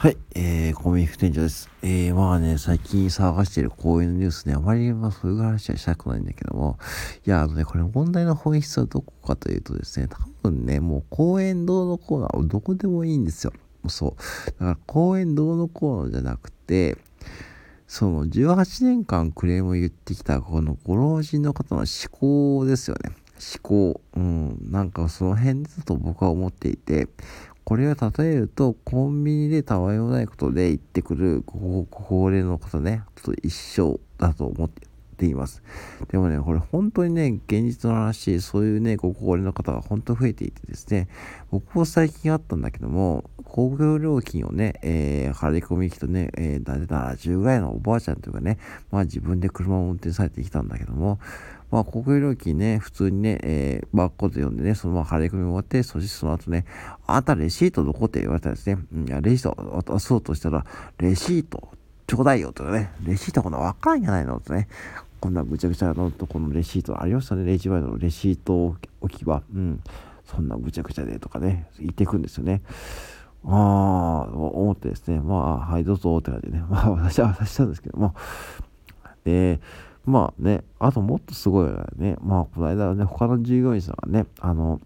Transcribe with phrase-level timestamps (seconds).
[0.00, 1.68] はい、えー、コミック店長です。
[1.82, 6.78] えー、まあね、最近探している公演のニュースね、あまり、まあ、そういう話はしたくないんだけども、
[7.26, 13.52] いや、あのね、これ問題の本質はどこかというとですね、多分ね、もう公演堂のコーナーはどこでもいいんですよ。
[13.88, 14.50] そう。
[14.52, 16.96] だから公演堂のコーナーじゃなくて、
[17.86, 23.14] その18年間クレームを言ってきたこのご老人の方の思考ですよね。
[23.40, 24.00] 思考。
[24.16, 24.58] うん。
[24.70, 27.08] なんかその辺だと僕は思っていて、
[27.70, 34.70] これを例えると、コンビニでたわいもないことで言ってくるご高齢の方ね、ちょっと一緒だと思っ
[35.16, 35.62] ています。
[36.10, 41.06] でもね、これ本当にね、現実の話、そういうね、ご高齢の方が本当増えていてですね、
[41.52, 48.58] 僕も最近あったんだけども、公共料金をね、えー、張り込み機とね、えー、だいたい70ぐらいのおばあちゃんというかね、
[48.90, 51.20] まあ自分で車を運転されてきたんだけども、
[51.70, 56.64] まあ、国有料金ね、普通にね、えー、バーコード読んでね、そのまま張り込み終わって、そしてその後ね、
[57.06, 60.64] あんたレシートどこって言われたらですね、うん、いや、レシート渡そうとしたら、
[60.98, 61.68] レシート
[62.06, 64.68] ちょうだいよとかね、レシートこんなわかんじゃないのとね、
[65.20, 69.42] こんなぐちゃぐちゃのとこのレシートありましたね、レジ前のレシート置き場。
[69.54, 69.80] うん。
[70.24, 72.62] そんなぐちゃぐちゃでとかね、言っていくんですよね。
[73.44, 78.14] ああ、思ってですね、まあ、はい、どうぞって感じでね、まあ、私は渡したんですけども、
[79.24, 79.60] で、
[80.04, 84.80] まあね、あともっとすごいのはね、まあこの間ね、他の従業員さんがね、あの、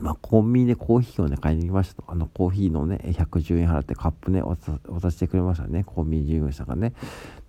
[0.00, 2.04] まあ、コンビニでコーヒーをね、買いに行きましたと。
[2.08, 5.84] あの、コーヒーのね、110円払ってカップね、渡してくれましたね。
[5.84, 6.94] コンビニ従業員さんがね。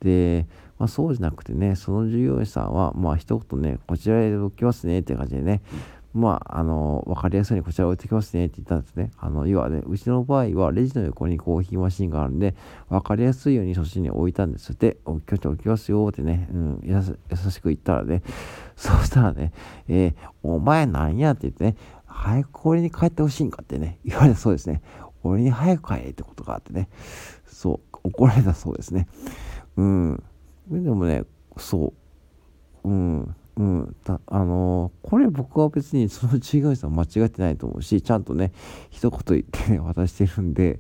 [0.01, 5.61] で、まあ、そうじゃなくてね、その従業員さんは、まあ、一言ね、こちらへ置きますね、って感じでね、
[6.13, 9.11] まあ、あの、わかりやすいにこちら置いてきますねって言ったんですね。
[9.17, 12.55] あの、要はね、うちの場合はレジの横にコーヒーマシンがあるんで、
[12.89, 14.77] わかりやすいようにそっちに置いたんです。
[14.77, 17.01] で、おきょちょ置きますよってね、うん、優
[17.49, 18.23] しく言ったらね、
[18.75, 19.53] そうしたらね、
[19.87, 24.81] えー、お前なんやって言ってね、早くこれに帰ってほしいんかってね、言われたそうですね。
[25.23, 26.89] 俺に早く帰れってことがあってね、
[27.45, 29.07] そう、怒られたそうですね。
[29.77, 30.23] うん。
[30.69, 31.23] でもね、
[31.57, 31.93] そ
[32.83, 33.35] う、うん。
[33.61, 33.95] うん、
[34.25, 38.53] あのー、これ僕は別にその従業員さ間違ってないと思うし、ちゃんとね、
[38.89, 40.79] 一言言ってね、渡してるんで、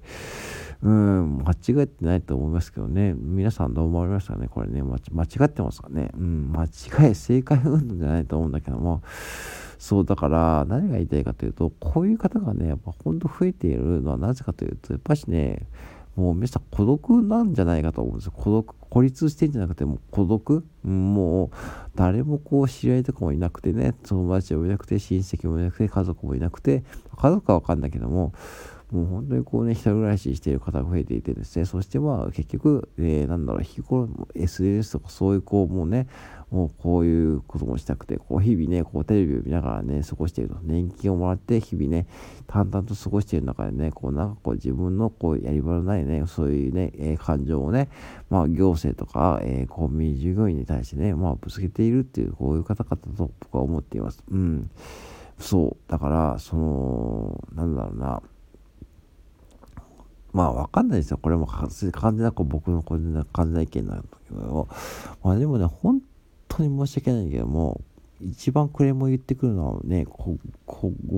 [0.81, 9.03] うん、間違ってないと思いますけどね、皆さんどう思われましたかね、これね、間違ってますかね、うん、間違い、正解運動じゃないと思うんだけども、
[9.77, 15.67] そう、だから、何が言いたいかというと、こういう方がね、やっぱほんと増えているのはなぜかというと、やっぱしね、
[16.15, 18.33] もう皆さん孤独なんじゃないかと思うんですよ。
[18.35, 21.49] 孤独、孤立してんじゃなくてもう孤独、もう
[21.95, 26.83] 誰もこう知り合いとかもいなくてね、友達もいなくて、親戚もいなくて、家族もいなくて、
[27.17, 28.33] 家族はわかんないけども、
[28.91, 36.07] もう本当にこうね、一人暮らししている方が増えていてですね、そしてまあ結局、えー、なんだろう、日頃 SNS とかそういうこう、もうね、
[36.51, 40.57] もうこういうこともしたくて、こう日々ね、こうテレビを見ながらね、過ごしていると。
[40.63, 42.05] 年金をもらって日々ね、
[42.47, 47.87] 淡々と過ごしている中でね、こうなんかこう自分のこうやり場のないね、そういうね、えー、感情をね、
[48.29, 54.21] まあ行政とか、えー、コンビニ従業員に対してね、まあぶつけているっていう、こういう方々と僕は思っています。
[54.29, 54.69] うん。
[55.39, 55.89] そう。
[55.89, 58.21] だから、その、なんだろうな、
[60.33, 61.17] まあわかんないですよ。
[61.17, 64.67] これも完全なこう僕の個人な完全な意見なんだけど、
[65.23, 66.01] まあでもね、本
[66.47, 67.81] 当に申し訳ないけども、
[68.21, 70.37] 一番クレームを言ってくるのはね、ご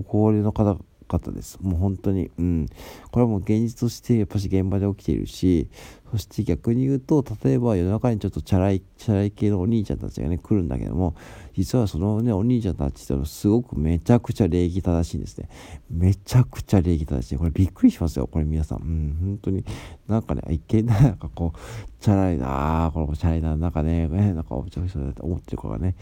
[0.03, 1.59] 高齢の方々です。
[1.62, 2.31] もう本当に。
[2.38, 2.68] うん。
[3.12, 5.68] これはもう現実としてやっぱし現場で起きているし、
[6.14, 11.16] そして逆に言うと、例えば夜中にちょっとチャラい、チャラい系のお兄ちゃんたちがね、来るんだけども、
[11.56, 15.50] 実はそのね、お兄ちゃんたちってのすごくめちゃくちゃ礼儀正しいんですね。
[15.90, 17.38] めちゃくちゃ礼儀正しい。
[17.38, 18.78] これびっくりしますよ、これ皆さん。
[18.80, 19.66] うん、本当に。
[20.08, 21.59] なんかね、一見なんかこう、
[22.00, 25.96] チャラいなあこのチャラいな、なんかね、なんかおちゃくちゃだって思ってる子がね、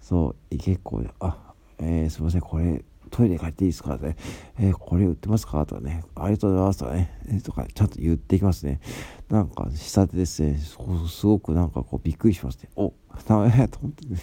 [0.00, 1.36] そう、結構、あ、
[1.80, 4.16] えー、すいません、これ、トイレ帰っていいですかね、
[4.58, 5.64] えー、これ売ってますか？
[5.66, 8.80] とかね、ありがとうございますとかね、えー、とか、ちゃんと言ってきますね。
[9.28, 12.68] なんか、下手ですね、すごくなんかこう、びっくりしますね。
[12.76, 12.92] お、
[13.26, 14.18] ダメだと思ってね。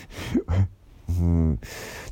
[1.19, 1.59] うん、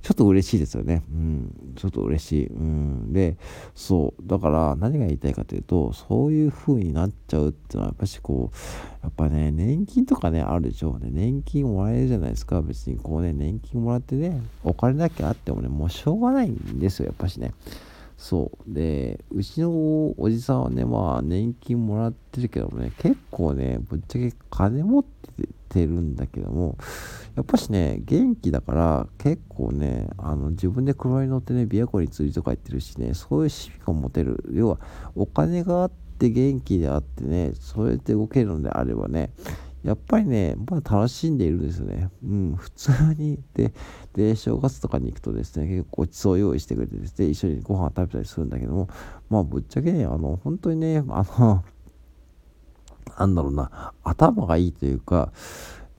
[0.01, 1.03] ちょっと嬉しいですよね。
[1.11, 2.47] うん、ちょっと嬉しい。
[2.47, 3.37] うん、で、
[3.75, 8.55] そう、だから何が言いたいかというと、そういう風になっちゃうっていうのは、やっぱしこう、
[9.03, 11.09] やっぱね、年金とかね、あるでしょうね。
[11.11, 12.61] 年金もらえるじゃないですか。
[12.61, 17.53] 別にこうね、年金もらってね、お金だけあってもね、もうしょうがないんですよ、やっぱしね。
[18.21, 18.71] そう。
[18.71, 19.71] で、うちの
[20.15, 26.77] おじさんはね、まあ、年金もらってるけどもね、結構ね、ぶっちゃけ金持っててるんだけども、
[27.35, 34.43] やっぱしね、元気だから、結構ね、あの、自分で車に乗ってね、琵琶湖に釣りとか行ってるしね、そういう趣味が持てる。
[34.51, 34.79] 要は、
[35.15, 39.31] お金があって元気であってね、そうやって動けるのであればね、
[39.83, 42.09] やっぱりね、まあ楽しんでいるんですよね。
[42.23, 43.39] うん、普通に。
[43.53, 43.73] で、
[44.13, 48.89] で、正月とかに行くとですね、結構ごちそう用意してくれてですね、一緒にご飯食べたりするんだけども、
[49.29, 51.63] まあぶっちゃけね、あの、本当にね、あの、
[53.17, 55.31] なんだろうな、頭がいいというか、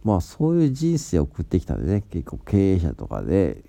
[0.05, 3.64] まあそういう人生を送ってきたんでね、結構経営者とかで、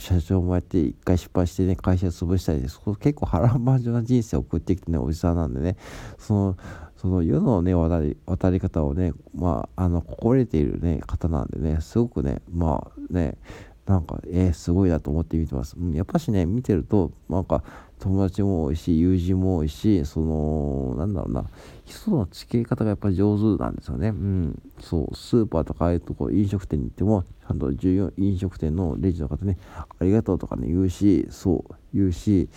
[0.00, 5.76] 社長もやって一回失敗してね、会社潰したりで、そこ結構波乱万丈な人生を送ってきてね、おじさんなんでね、
[6.18, 6.56] その、
[7.00, 13.38] その世のね、渡り、渡り方をね、まあ、あの、心得ているね、方なんでね、すごくね、まあね、
[13.86, 15.76] なんか、えー、すごいなと思って見てます。
[15.80, 17.64] うん、やっぱしね、見てると、なんか、
[18.00, 21.44] 友達も多いし、友人も多いし、その、なんだろうな、
[21.86, 24.08] 人の付き合い方がやっぱり上手なんですよね。
[24.08, 24.62] うん。
[24.80, 32.50] そう、スーパーとかああいうとこ、飲食店に行っても、ちゃんと従業飲食店のレジの方ね、ありがとうとかね、言うし、そう、言うし、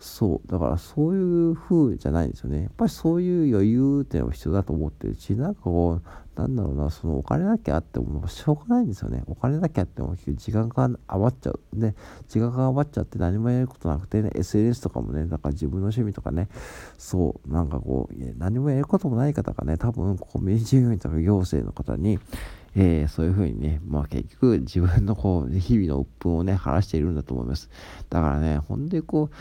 [0.00, 0.48] そう。
[0.48, 2.62] だからそういう風じゃないんですよね。
[2.62, 9.24] やっぱりそういう余裕っていうのが必要だと思ってるし、なんかこう、なんだろうな、そのお金だけあってもしょうがないんですよね。
[9.26, 11.60] お金だけあっても時間が余っちゃう。
[11.74, 11.96] で、
[12.28, 16.48] 時間が余っちゃって何もやることなくてね、SNS とかもね、だから自分の趣味とかね、
[16.96, 22.20] そう、なんかこう、何もやることもない方がね、多分コミュニティ従業員とか行政の方に、
[22.76, 27.68] えー、そういうふうにね、まあ結局自分のこう、日々の鬱憤をね、晴らしているんだと思います。
[28.10, 29.34] だからね、ほんでこう、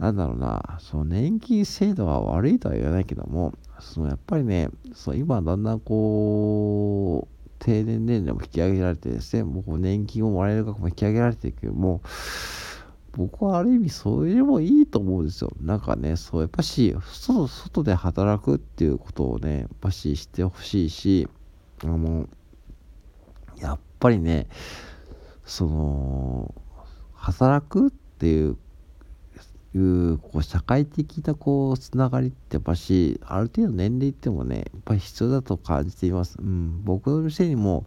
[0.00, 12.00] なんだろうな、その年金制度は悪いとは言わないけども、そのやっぱりね、そう今だんだんこう、定年年齢も引き上げられてですね、も年金をもらえる額も引き上げられていくけども、
[13.12, 15.52] 僕はある意味それでもいいと思うんですよ。
[15.60, 21.28] なんかね、そう、やっぱし、外、外で働くっていうことをね、やっぱししてほしいし、
[21.84, 22.26] あの、
[23.58, 24.48] やっぱりね、
[25.44, 26.54] その、
[27.12, 28.56] 働くっていう
[29.74, 37.86] いうこう社会的なこうつながりってやっぱしある程度年齢ってもねやっぱり必要だと感じています、うん、僕の店にも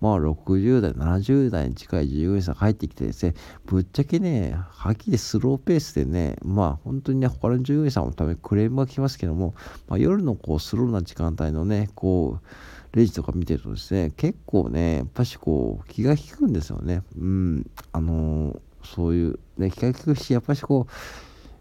[0.00, 3.34] まあ60代70代に近い従業員さんが入ってきてですね
[3.66, 9.54] ぶっちゃけねはっきりスローペースでねまあ本当にね他の従業員さんのためクレームが来ますけども、
[9.86, 17.02] まあ、夜のこうスローな時間帯のねこうレジとか見てるとですね結構ねやっぱしこう気が利くんですよね。
[17.16, 20.86] うんあのーそういう、ね、気が利くし、やっぱりこ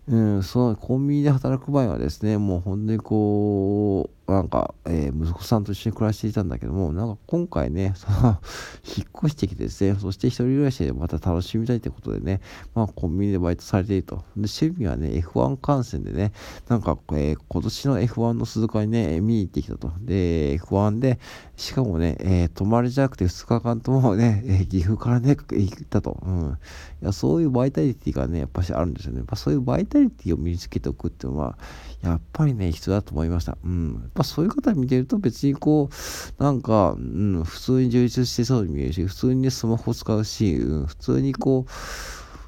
[0.07, 8.39] う、うん、そのコンビニで働く場合はですね、もう本当にこう、なんか、えー、息子さんと一緒に暮らしていたんだけども、なんか今回ね、その
[8.97, 12.41] 引っ越してきてですね、そして一人暮らしでまた楽しみたいということでね、
[12.73, 14.17] まあコンビニでバイトされていると。
[14.37, 16.31] で、趣味はね、F1 観戦でね、
[16.67, 19.91] なんか、えー、今年の F1 の鈴鹿にね、見に行ってきたと。
[20.01, 21.19] で、F1 で、
[21.57, 26.17] しかもね、えー、泊まりじゃなくて2日間ともね、えー、岐阜からね、行ったと。
[26.25, 26.57] うん。
[27.01, 29.19] いや、そういうバイタリティがね、やっぱしあるんですよね。
[29.19, 31.57] やっぱそういうバイタリティを身につけておくっていうのは、
[32.01, 33.57] やっぱりね、必要だと思いました。
[33.63, 34.11] うん。
[34.23, 35.89] そういう方見てると別にこ
[36.39, 41.71] う、なんか、うん、普通に充実してそうに見えるし、普通に、スマホ使うし、うん、普通にこう、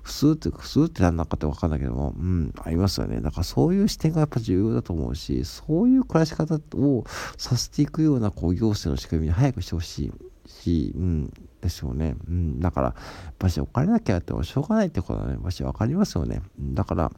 [0.04, 3.22] 普通って、普通って何なのかってわかんないけども、うん、ありますよね。
[3.22, 7.06] だからそういう視点がやっぱ重要だと思うし、そういう暮らし方を
[7.38, 10.12] させていくような、こう、行政の仕組みに早くしてほしい
[10.46, 12.16] し、うん、ですよね。
[12.28, 12.96] うん、だから、や
[13.32, 16.42] っぱしお金だけあってもしょうがないってことはね、やっぱしわかりますよね。
[16.60, 17.12] だから、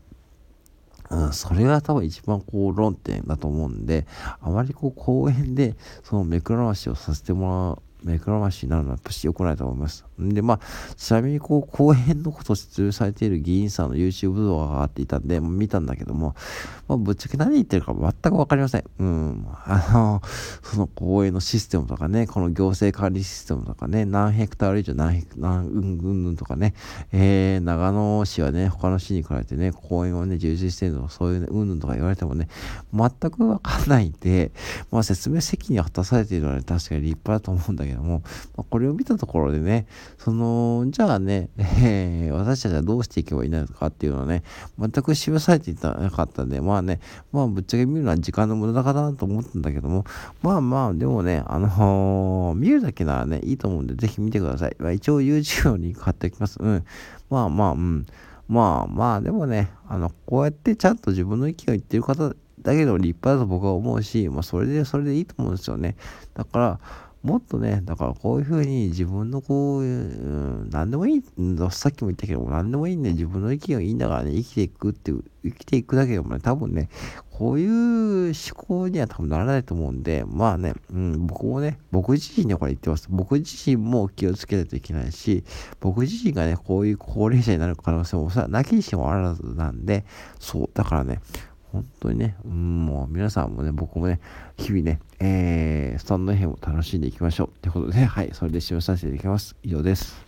[1.10, 4.07] うん、それが多分一番こう論点だと思うんで、
[4.42, 10.06] あまりこう公園でその目くらましをさせてもらう目くらましになるのはやっぱし良くないと思います。
[10.20, 16.36] で、まあ、ちなみにこう、公園のことを説明されている議員さんの YouTube 動画があっていたんで、見たんだけども、
[16.88, 18.84] まあ、ぶっちゃけ何言ってるか全くわかりません。
[19.00, 19.48] うん。
[19.66, 20.22] あの、
[20.64, 26.74] その公園のシステムとかね、この行政管理システムとかね、何ヘクタール以上何ヘク、何、うん、うんうん、とかね、
[27.12, 32.48] えー、長野市はね、他の市に比べてね、公園をね、充実してるのそういうね、うんぬんとか言われてもね、
[32.94, 34.52] 全くわかんないんで、
[34.92, 38.22] まあ、説明責任を果たされているのは、ね、確かに立派だと思うんだけども、
[38.56, 39.88] まあ、これを見たところでね、
[40.18, 44.44] その、じゃあね、えー、私たちはどうしていけばいいのかっていうのはね、
[44.80, 47.00] 全く示されていなかったんで、まあね、
[47.32, 50.06] まあぶっちゃけ見るのは時間の無駄かなと思ったんだけども、
[50.42, 54.75] まあまあ、でもね、あのー、見るだけならね、いいと思うんで、ぜひ見てください。
[54.80, 56.58] まあ、一応 YouTube のリンク貼っておきます。
[56.60, 56.84] うん。
[57.30, 58.06] まあまあ、うん。
[58.48, 62.34] まあまあ、でもね、あの、こうやってちゃんと自分の意見を言ってる方
[62.66, 65.96] だけど立派だと僕は思うし、まあそれで、それでいいと思うんですよね。
[66.34, 66.80] だから、
[67.25, 71.24] もっとね、だからこういうふうに自分のこう、うん、何でもいい、
[71.72, 75.12] さっきも言ったけど、何でもいいんで、自分の意見がいいんだからね、生きていくって、
[75.44, 76.88] 生きていくだけでもね、多分ね、
[77.32, 83.08] こういう思考には多分ならないと思うんで、まあね、うん、僕もね、僕自身にこれ言ってます。
[83.10, 85.44] 僕自身も気をつけないといけないし、
[85.79, 90.05] 僕自身がね、こういう高齢者になる可能性もさ、なきにしもあらずなんで、
[90.39, 91.22] そう、だからね、
[91.75, 94.20] 本当にね、うん、もう皆さんもね、僕もね、
[94.58, 97.48] 日々ね、えー、スタンド編を楽しんでいきましょう。
[97.50, 99.55] ってことで、はい、それで使用させていただきます。
[99.63, 100.25] 以上です。